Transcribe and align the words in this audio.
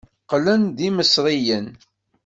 Qqlen 0.23 0.63
d 0.77 0.79
imesriyen. 0.87 1.67